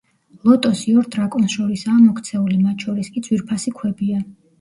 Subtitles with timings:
[0.47, 4.19] ლოტოსი ორ დრაკონს შორისაა მოქცეული, მათ შორის კი ძვირფასი ქვებია.